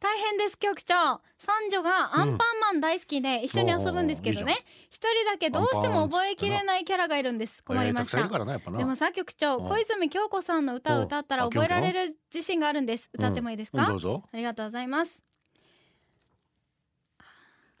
[0.00, 1.20] 大変です局長。
[1.38, 4.58] 三女がアンパンマン大好きで一緒に遊ぶんですけどね。
[4.90, 7.64] 一人だけどうしても覚えきれないキャラがいるんです。
[7.64, 8.18] 困りました。
[8.76, 9.68] でもさ局長うん。
[9.68, 13.10] 小泉京子さんの歌を歌ったら覚えられる自信があるんです。
[13.12, 13.88] 歌ってもいいですか、うん。
[13.88, 14.22] どうぞ。
[14.32, 15.24] ありがとうございます。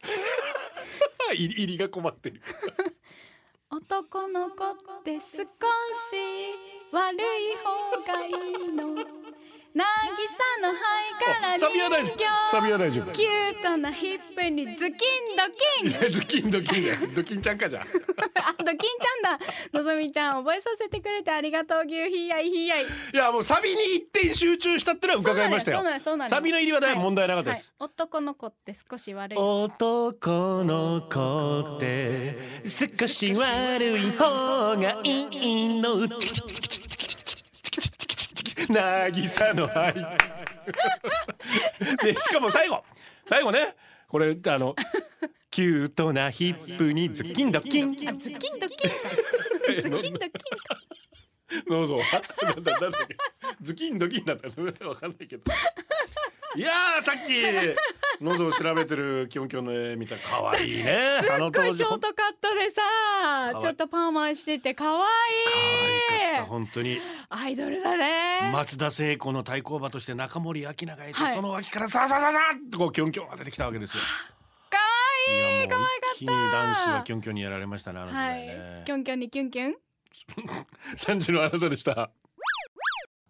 [1.34, 2.42] 入りが困ってる。
[3.70, 5.36] 男の子って少し
[6.90, 8.94] 悪い方がいいの
[9.84, 12.50] 渚の肺からあサビは大丈夫。
[12.50, 13.12] サビは大丈夫。
[13.12, 14.96] キュートなヒップにズキン
[15.36, 15.44] ド
[16.00, 16.12] キン。
[16.12, 16.96] ドキンドキンだよ。
[17.14, 17.82] ドキンちゃんかじゃん。
[17.82, 17.86] あ
[18.58, 19.44] ドキンちゃんだ。
[19.72, 21.82] のぞみちゃん覚えさせてくれてありがとう。
[21.86, 22.84] 牛ひやいひやい。
[22.84, 25.78] いやもうサビに一点集中したってのは伺いましたよ。
[25.78, 26.36] そうなのよそうなのよ。
[26.36, 27.90] サビの入りはだいぶ問題なかったです、はい。
[27.90, 29.38] 男の子って少し悪い。
[29.38, 32.36] 男の子って
[32.66, 36.08] 少し悪い方がいいの
[38.68, 39.94] 渚の愛
[42.02, 42.84] でしかも最後
[43.26, 43.74] 最後ね
[44.08, 44.74] これあの
[45.50, 48.90] キュートなヒップにズッキンドキンあズキンドキン
[49.76, 50.28] かズキンドキンか
[51.66, 51.98] どうぞ。
[52.42, 53.16] なんだなんだっけ。
[53.62, 54.86] ズキンドキンだった。
[54.86, 55.44] わかんないけど。
[56.56, 57.32] いやーさっき
[58.24, 61.00] 喉を調べてるキョンキョンの絵見たら可愛いね。
[61.20, 74.02] すっごいショートカットでさちょっとパーマしてて可愛可愛かったい本当にアイドルだね松田聖子の対抗馬として中森明菜がいて、はいその脇からささささっとこうキョンキョンが出てきたわけですよ。
[74.70, 78.84] 可い愛いやもう一気に男子はキョンキョンにやられましたねあの時は代ねい。
[78.86, 79.76] キュンキュンにキュンキュン？
[80.96, 82.10] 三時のあなたでした。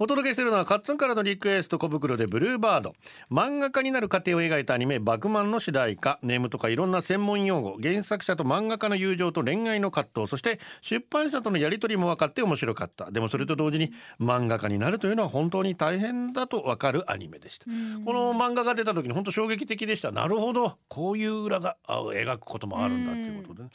[0.00, 2.94] お届けしているのはカッツンからのリクエスト小袋でブルーバード。
[3.32, 6.20] 漫画家になる過程を描いたアニメ「バクマン」の主題歌。
[6.22, 10.28] ネームとかいろんな専門用語原作者と漫画家の友情と恋愛の葛藤。
[10.28, 13.10] そして出版社とのやり取りも分かって面白かった。
[13.10, 17.64] でもそれと同時に漫画家になるというのは本当に大変だと分かるアニメでした。
[17.64, 20.12] この漫画が出た時に本当衝撃的でした。
[20.12, 20.78] なるほど。
[20.86, 23.70] こういう裏があ描くこともあるんだっていうことで、ね、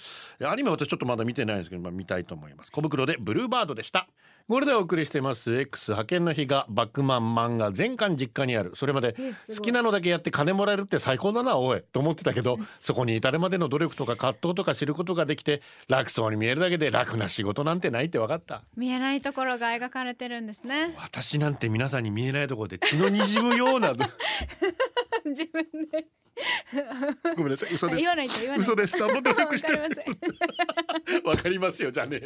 [0.48, 2.72] アニメは私ちょっとまだ見てないんですけど、まあ、見たいと思います。
[2.72, 4.08] 小袋でブルーバードでした
[4.50, 8.74] これでお送りしています X 派遣の日がバックマン漫画全巻実家にある。
[8.76, 9.16] それまで
[9.48, 18.64] 好きなのだけやって金もらえるって最高だなおいと思ってたけどそこに至るまでの努力とか葛藤とか知ることができて楽そうに見えるだけで楽な仕事なんてないって分かった。
[18.76, 20.94] 見えないところが描かれてるんですね。
[21.00, 23.94] 私なんて皆さんに見えないところで血の滲むような。
[25.26, 26.06] 自分で
[27.36, 27.74] ごめんなさい。
[27.74, 28.00] 嘘です。
[28.00, 28.74] 言わないと言わないと。
[28.74, 28.98] 嘘です。
[28.98, 29.72] なんも努力して。
[29.74, 32.26] わかりません わかりますよじゃあねゴ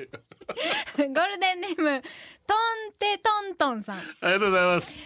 [1.04, 2.02] ールデンネーム
[2.46, 2.54] ト
[2.90, 4.98] ンテトントンさん、ありがとうございます。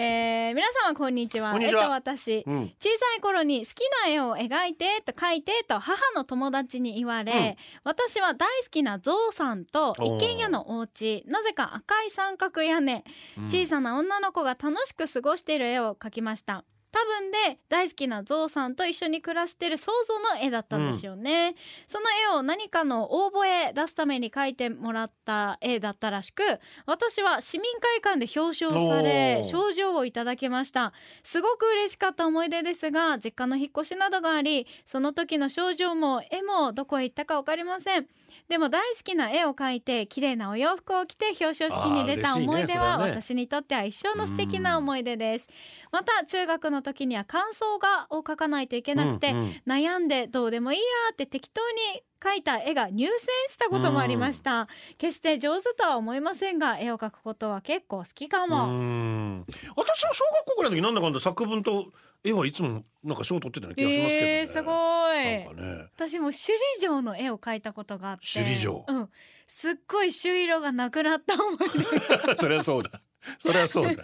[0.00, 1.50] えー、皆様こんにちは。
[1.50, 1.82] こんにちは。
[1.82, 2.72] えっと私、うん。
[2.78, 13.02] 小さい頃に好きな絵を描いてと描いてと母の友達に言われ、私は大好きなゾウさんと一軒家のお家なぜか赤い三角屋根、
[13.48, 21.54] 小さな女の子が楽しく過ごしている絵を描きました多分で大好きなゾウさんと一緒に暮らしてる想像の絵だったんですよね、
[21.86, 26.42] その絵を何かの応募へ出すために描いてもらった絵だったらしく
[26.86, 30.92] 私は市民会館で表彰され賞状をいただきました。
[31.22, 38.06] すごく嬉しかった思い出ですが実家の引っ越しなどがありその時の賞状も絵もどこへ行ったか分かりません。
[38.48, 45.48] でも大好きな絵を描いて綺麗なお洋服を着て表彰式に出た思い出は私にとっては一生の素敵な思い出です。
[45.92, 49.62] また中学の時には感想画を描かないといけなくて、うんうん。
[49.66, 59.46] 悩んでどうでもいいやって適当に描いた絵が入選したこともありました、決して上手とは思いませんが絵を描くことは結構好きかうも、ん。
[59.76, 61.86] 私は小学校ぐらいの時なんだかんだ作文と
[62.24, 65.16] 絵はいつもなんか賞取ってたような気がしますけどね、えー、すごい。
[65.16, 65.86] ね。
[65.94, 68.26] 私も首里城の絵を描いたことがあって。
[68.32, 68.84] 首里城。
[68.86, 69.08] うん。
[69.46, 73.00] すっごい朱色がなくなった思い出 それはそうだ
[73.40, 74.02] それはそうだ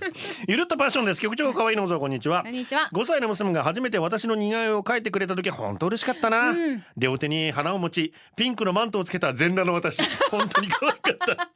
[0.49, 1.21] ゆるっとパッションです。
[1.21, 2.43] 局長可愛いのぞこんにちは。
[2.43, 2.91] こんにちは。
[2.93, 6.85] 5歳の娘が初めて私の似顔絵を描いてくれた時は本当嬉しかったな、うん。
[6.97, 10.03] 両手に花を持ちピンクのマントをつけた全裸の私。
[10.31, 11.51] 本当に可愛かった。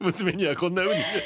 [0.00, 1.02] 娘にはこんな風に。
[1.02, 1.20] 子供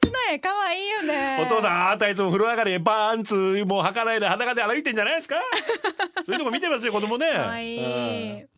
[0.00, 1.38] たちの絵可愛いよね。
[1.44, 3.34] お父さんあなたいつも風呂上がりパンツ
[3.66, 5.40] もう履かないで裸で歩いてんじゃないですか？
[6.24, 7.28] そういうとこ見てますよ子供ね。
[7.34, 7.78] 可愛い。
[7.78, 8.48] うん。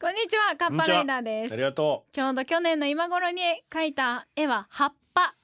[0.00, 4.94] こんにちはカッパライダーですありがとちょうど去年の今頃に描いた絵は葉っぱ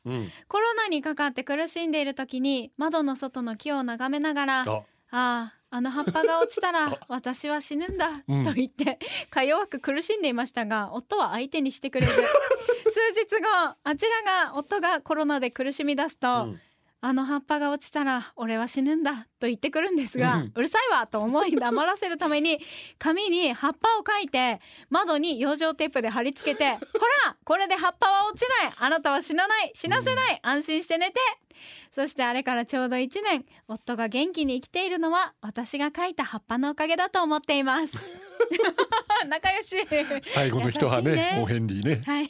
[0.04, 4.64] う、うん、コロナにかかって苦しんでいる時に窓の外の木を眺めながらあ。
[4.66, 8.44] あああの葉っぱが落ちたら 私は死ぬんだうん。
[8.44, 8.98] と言って
[9.30, 12.12] か弱く苦しんでいましたが夫は相手にしてくれず。
[12.90, 16.61] 数日後あちらが夫がコロナで苦しみ出すと、うん
[17.02, 20.52] あの葉っぱが落ちたら俺は死ぬんだと言ってくるんですが、うん。
[20.54, 22.60] うるさいわと思い黙らせるために
[22.98, 24.60] 紙に葉っぱを描いて
[24.90, 26.78] 窓に養生テープで貼り付けて ほ
[27.26, 28.72] らこれで葉っぱは落ちない。
[28.78, 29.70] あなたは死なない。
[29.74, 31.20] 死なせない、安心して寝て。
[31.90, 37.94] そしてあれからちょうど1年夫が元気に生きているのは私が描いた葉っぱのおかげだと思っています。
[39.28, 39.76] 仲良し。
[40.22, 41.38] 最後の人はねね。
[41.42, 42.02] おヘンリーね。
[42.04, 42.28] はい。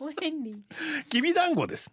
[0.00, 1.08] おヘンリー。
[1.08, 1.90] きびだんごです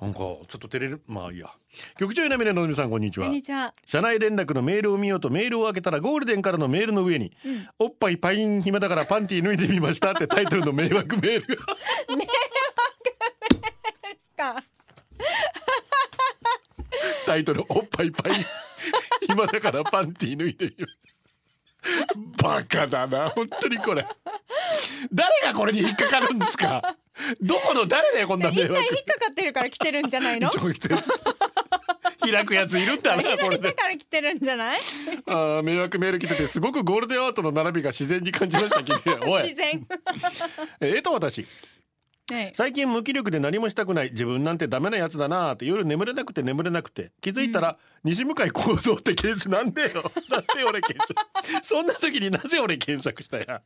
[0.00, 1.02] なんかちょっと照れる。
[1.06, 1.50] まあいいや。
[1.98, 3.72] 局長稲峰のぞみさんこんにちは。
[3.86, 7.68] 社内連絡のメールを見ようとメールを開けたらゴールデンからのメールの上に、うん。
[7.78, 11.56] おっぱいパイン暇だからパンティ脱いでみましたってタイトルの 迷惑メール
[14.36, 14.64] がか。
[17.24, 18.44] タイトルおっぱいパイン
[19.26, 20.86] 暇だからパンティ脱いでみま
[22.42, 24.06] バカだな本当にこれ。
[25.12, 26.96] 誰がこれに引っかかるんですか？
[27.40, 30.50] どこの誰だよこんな迷惑引っかかってるから来てるんじゃないの？
[32.20, 34.80] 開くやついるんだなこれでから来てるんじゃない？
[35.26, 39.42] あー迷惑メール来ててすごくゴールデンアートの並びが自然に感じました君おい。
[39.44, 39.86] 自然。
[40.80, 41.46] えーと私
[42.28, 49.88] はい最近無気力で何もしたくない自分なんてダメなやつだなーって夜眠れなくて眠れなくて気づいたら、西向井幸三ってケースなんでよ
[50.30, 53.62] なんで俺検索そんな時になぜ俺検索したや。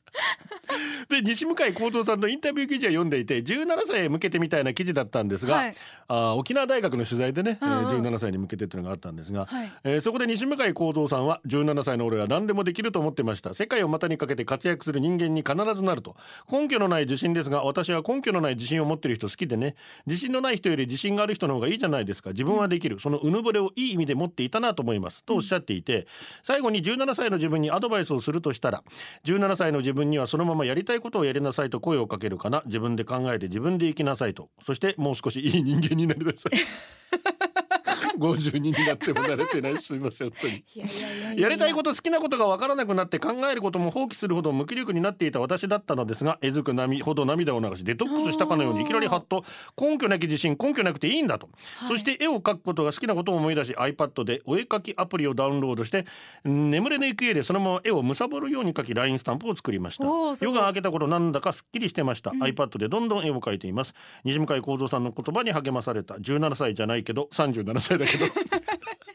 [1.09, 5.75] で西向井幸三さんのインタビュー記事は読んでいて17歳へ向けてみたいな記事だったんですが、はい。
[6.09, 7.97] あー沖縄大学の取材でね、えーうん。
[7.97, 9.73] うん17歳に向けてっていうのがあったんですが、はい。
[9.85, 13.55] えーそこで西向井幸三さんは17歳の俺は何でもできると思ってました。
[13.55, 16.17] 世界を股にかけて活躍する人間に必ずなると。
[16.51, 19.75] 根拠のない自信ですが私は根拠のない自信を持ってる人好きでね。
[20.07, 22.31] 自信のない人より自信がある人の方がいいじゃないですか。
[22.31, 22.99] 自分はできる。
[23.01, 25.25] そのうぬぼれをいい意味で持っていたなと思います。
[25.25, 26.07] とおっしゃっていて。
[26.43, 28.83] 最後に17歳の自分にアドバイスをするとしたら
[29.25, 32.63] 17歳の自分にはそのままやりたいことをやりなさいと声をかけるかな。
[32.67, 34.49] 自分で考えて自分で生きなさいと。
[34.65, 36.53] そしてもう少しいい人間になりなさい。
[38.19, 39.79] 52になっても慣れてない。
[39.79, 40.65] すみません本当に。
[40.75, 49.45] いやいやいややりたいこと好きなことが分からなくなって考えることも放棄するほど無気力になっていた私だったのですがえずく波ほど涙を流しデトックスしたかのようにいきなりハッと
[49.81, 51.49] 根拠なき自信根拠なくていいんだと、
[51.89, 56.07] そして絵を描くことが好きなことを思い出し iPad でお絵描きアプリをダウンロードして
[56.45, 60.05] うん眠れぬ行方でそのまま絵を貪るように描き LINE スタンプを作りました。
[60.45, 63.95] 夜が明けた頃なんだかすっきりしてました、iPad でどんどん絵を描いています。
[64.25, 66.15] 西向井幸三さんの言葉に励まされた。
[66.15, 68.27] 17歳じゃないけど37歳だけど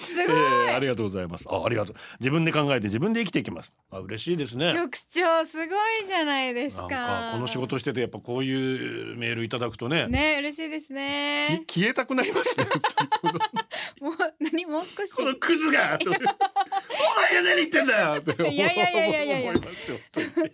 [0.00, 1.46] すごい、ありがとうございます。
[1.48, 1.96] あありがとう。
[2.20, 3.72] 自分で考えて自分で生きていきます。
[3.90, 4.72] あ嬉しいですね。
[4.74, 10.08] 局長すごいじゃないですなんかかこの仕事しててやっぱこういうメールいただくとね。
[10.08, 11.64] ね嬉しいですね。
[11.66, 12.66] き消えたくなりますね。
[14.00, 15.12] もう何もう少し。
[15.12, 18.20] このクズがお前が何言ってんだよ。
[18.20, 19.50] っていやいやいやいやいやいや。
[19.52, 19.98] 思いますよ。
[20.14, 20.50] 本当に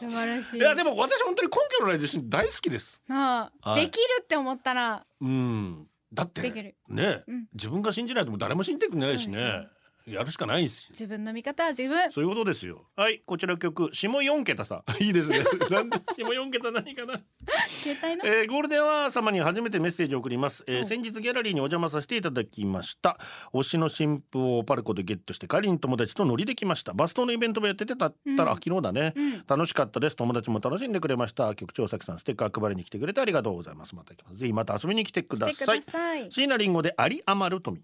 [0.00, 0.58] 素晴らしい。
[0.58, 3.00] いやでも私本当に根拠のない自信大好きです。
[3.08, 3.82] ああはい。
[3.82, 5.06] できるって思ったら。
[5.20, 6.74] うんだってできる。
[6.88, 7.46] ね、うん。
[7.52, 9.68] 自分が信じないともう誰も信じてくれないしね
[10.06, 12.12] やるしかないんですよ自分の味方は自分。
[12.12, 12.84] そういうことですよ。
[12.96, 15.38] はいこちら曲下4桁さ いいですね。
[15.70, 17.20] なんで下4桁何かな？
[17.82, 18.24] 携帯の？
[18.24, 20.84] えーゴールデンは様に初めてメッセージを送ります、えーはい。
[20.84, 23.18] 先日ギャラリーにお邪魔させていただきました。
[23.52, 26.92] 推しの新婦をパルコでゲットして帰りに友達と乗りできました。
[26.92, 28.58] バス停のイベントもやっててたったら、うん。
[28.58, 29.44] あ昨日だね、うん。
[29.46, 30.14] 楽しかったです。
[30.16, 31.52] 友達も楽しんでくれました。
[31.56, 33.96] 局長さきさんステッカー配りに来てくれてありがとうございます。
[33.96, 34.36] また来ます。
[34.36, 35.80] ぜひまた遊びに来てください。
[35.80, 36.30] ださい。
[36.30, 37.76] 椎名林檎であり余る富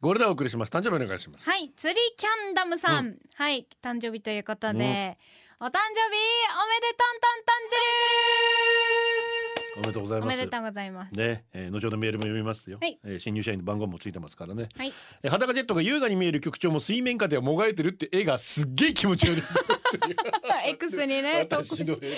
[0.00, 0.70] ゴールデンをお送りします。
[0.70, 1.50] 誕生日お願いします。
[1.50, 5.18] はい釣りキャンダムさん、はい誕生日ということで、
[5.58, 5.74] お誕生日お
[6.68, 7.58] めでとんとんとん
[9.78, 10.34] おめでとうございます。
[10.34, 12.98] おめでとうございます、ね、えー、後ほどメールも読みますよ、はい。
[13.04, 14.92] えー新入社員の番号もついてますからね、はい。
[15.22, 19.42] えー裸ジェットが優雅に見える局長も水面下ではもがいてるって絵がすっげえ気持ち悪い
[19.92, 20.16] ですよっていう
[20.74, 22.10] X にね 私の絵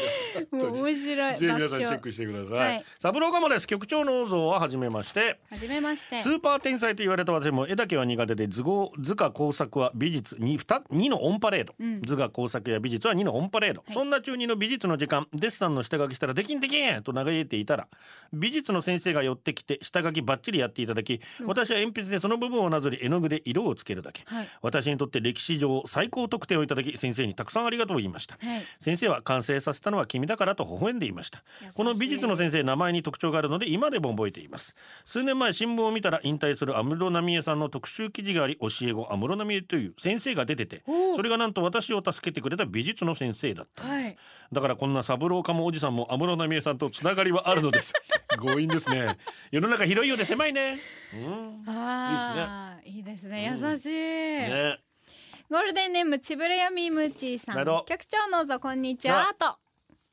[0.50, 1.37] がもう面白い。
[1.37, 2.85] ぜひ皆さんチェッ爆クしてください、はい。
[2.98, 5.38] サブローガモです局長の像は初めまして。
[5.50, 6.20] はじめまして。
[6.20, 12.02] スーパー天才と言われた私も絵だけは苦手で図工図画工作は美術に 2, 2のオンパレード、うん。
[12.02, 13.94] 図画工作や美術は2のオンパレード、はい。
[13.94, 15.28] そんな中2の美術の時間。
[15.33, 17.88] デッサンの下書きしたらできんできんと嘆いていたら
[18.33, 21.46] 美術の先生が寄ってきて下書きバッチリやっていただき、うん。
[21.46, 24.22] 私は鉛筆でその部分をなぞり絵の具で色をつけるだけ。
[24.26, 24.48] はい。
[24.62, 28.38] 私にとって歴史上最高得点をいただき先生にたくさんありがとうを言いました。
[28.40, 28.62] はい。
[28.81, 31.42] 先生は完成させたのは君だからと微笑んでいました。
[31.75, 34.75] この美術の先生名前に特徴があるので今でも覚えています。
[35.05, 40.83] 数年前新聞を見たら引退する安室奈美恵さんの特集記事があり教え子安室奈美恵という先生が出てて
[41.16, 43.85] それがなんと私を助けてくれた美術の先生だった。
[43.85, 44.16] んです、はい。
[44.53, 47.92] だからこんな三郎かもおじさんも安室奈美恵さんとつながりはあるのです。
[48.40, 49.16] 強引ですね。
[49.51, 50.79] 世の中広いようで狭いね。
[51.14, 51.64] うん。
[52.85, 53.53] いいですね。
[53.55, 53.70] うん。
[53.70, 54.89] 優しい、ね
[55.51, 57.65] ゴールデンネームちぶれやみむーちーさん。
[57.65, 59.35] 局長のぞこんにちは。
[59.37, 59.57] と。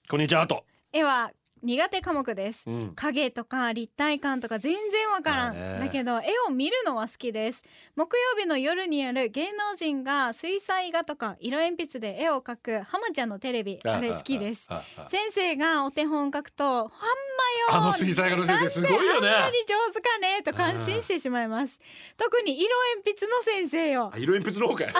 [0.09, 0.47] こんにちは。
[0.47, 1.29] と、絵は
[1.63, 2.69] 苦手科目です。
[2.69, 7.63] うん、影とか立体感とか全然わからん、だけど絵を見るのは好きです。
[7.95, 14.67] 木曜日の夜にやる芸能人が水彩画とか色鉛筆で絵を描く浜ちゃんのテレビあれ好きです。
[15.07, 19.29] 先生がお手本書くとほんまよあの水彩画の先生すごいよね。
[19.29, 21.79] あんなに上手かねと感心してしまいます。
[22.17, 22.69] 特に色
[23.03, 24.11] 鉛筆の先生よ。
[24.13, 24.93] あ色鉛筆の方かい。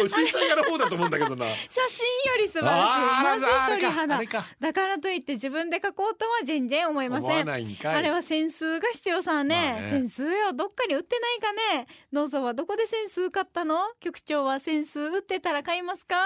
[0.00, 1.46] 俺 水彩画の方だと思うんだけどな。
[1.68, 3.24] 写真より素晴らしい。
[3.24, 4.20] マジ鳥肌。
[4.60, 7.48] だからといって自分で描こうとは全然思いません。
[7.50, 9.88] あれはセンスが必要さね,、まあね。
[9.88, 11.86] センスよどっかに売ってないかね。
[12.12, 13.78] ノーゾはどこでセンス買ったの？
[14.00, 16.16] 局長はセンス売ってたら買いますか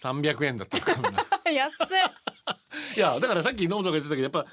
[0.00, 0.78] ？300円だった
[1.50, 1.76] 安い。
[2.96, 4.46] いやだからさっきノーゾが言ってたけどやっぱ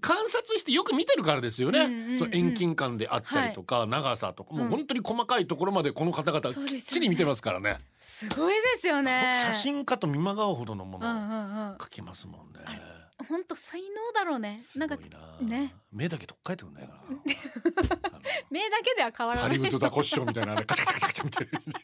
[0.00, 2.18] 観察してよく見てるからですよね、うんうんうん。
[2.18, 4.54] その遠近感であったりとか、長さとか。
[4.54, 7.78] もう本当に細かいところまでこの方々そうきっちり見てますからね。
[8.00, 9.32] すごいですよね。
[9.46, 11.76] 写真家と見まがうほどのものをうんうんうん。
[11.76, 12.60] 描きますもんね、
[13.28, 14.60] 本当才能だろうね。
[14.76, 14.96] ないんか
[15.40, 15.74] なね。
[15.92, 17.00] 目だけとっかえてくんないかな。
[18.50, 19.50] 目だけでは変わらない。
[19.50, 21.80] ハリウッドザコシショウみたいなあれカチャカチャカチャみたいな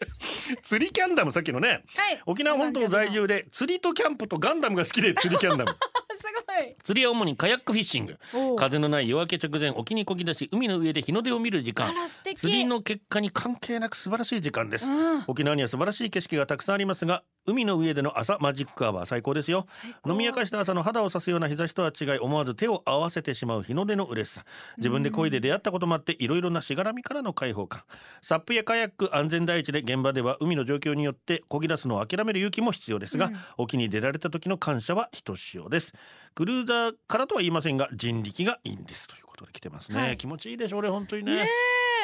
[0.62, 5.76] 釣りキャンダムさっきのねはい沖縄本島在住で釣りとキャンプとガンダムが好きで釣りキャンダムす
[6.22, 6.76] ごい。
[6.82, 8.18] 釣りは主にカヤックフィッシング。
[8.56, 11.94] 風のない夜明け直前沖にこぎ出し海の上で日の出を見る時あ間
[12.36, 14.90] 釣りの結果に関係なく素晴らしい時間です。
[14.90, 15.24] うん。
[15.26, 19.66] 沖縄には素晴らしい景色がたくさんありますが海の上での朝マジックアワー最高ですよ。
[20.06, 24.44] 飲み明かした朝の肌を刺すような日差しとは違い思わず手を合わせてしまう日の出の嬉しさ。
[24.78, 27.82] 自分で恋で出会ったこともあっていろいろなしがらみからの解放感。
[28.22, 33.36] サップやカヤック安全第一で現場では海の状況によって漕ぎ出すのを諦める勇気も必要ですが、うん。
[33.58, 35.92] 沖に出られた時の感謝はひとしおです
[36.34, 40.16] クルーザーからとは言いませんが人力がいいんですということで来てますね、はい。
[40.16, 41.48] 気持ちいいでしょうね本当にね。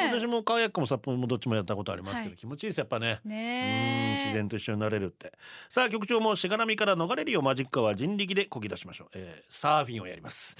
[0.03, 3.19] 私もカヤックもサップもどっちもやったことありますけど、はい気持ちいいですやっぱね。
[3.23, 5.33] うんねえ自然と一緒になれるって。
[5.69, 10.57] さあ局長もしがらみから逃れるようマジックアワー人力でこぎ出しましょう、えーサーフィンをやります、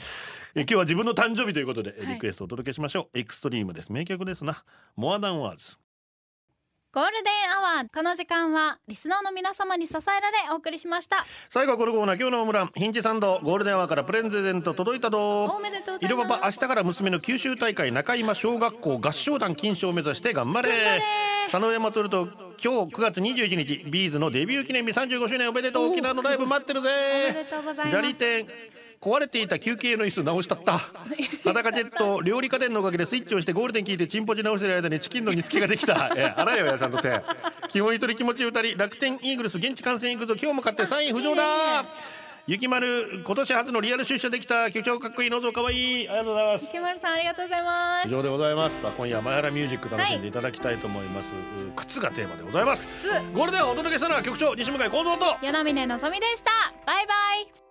[0.54, 3.18] えー今日は自分の誕生日ということで、リクエストをお届けしましょう。
[3.18, 3.92] エクストリームです。
[3.92, 4.64] 名曲ですな。
[4.96, 5.78] モアダンワーズ
[6.94, 11.26] ゴールデンアワーこの時間はリスナーの皆様に支えられお送りしました。
[11.50, 16.30] 最後はこのコーナー今日のオムランヒンチサンドゴールデンアワーからプレゼント届いたどおめでとうござい色ます。
[16.32, 21.02] パパ明日から娘の九州大会中今小学校合唱団金賞を目指して頑張れ。
[21.50, 22.28] 佐野上祭ると
[22.62, 26.90] 今日9月21日ビーズのデビュー記念日35周年おめでとう沖縄のライブ待ってるぜ。
[27.30, 27.90] おめでとうございます。
[27.90, 28.46] 砂利店
[29.02, 30.78] 壊れていた休憩の椅子直したった。
[31.44, 36.12] 裸ジェット料理家電のおかげでスイッチをしてゴールデン聞いてチンポチ直してる間にチキンの煮付けができた。
[36.16, 37.20] え洗えよやちゃんと手。
[37.68, 41.84] 基本一人気持ち歌り楽天イーグルス現地観戦行くぞ今日も勝って3位浮上だ。
[42.48, 44.70] ゆきまる今年初のリアル出社できた。
[44.72, 46.66] 局長かっこいいのぞかわいいありがとうございます。
[46.66, 48.08] 池丸さんありがとうございます。
[48.08, 48.86] 以上でございます。
[48.98, 52.92] 今夜は前原ミュージック楽しんでいただきたいと思います、う靴がテーマでございます。
[53.00, 55.26] つゴールデンをお届けしたのは局長西向井光三と。
[55.42, 56.52] 与那嶺のぞみでした。
[56.86, 57.14] バイバ
[57.58, 57.71] イ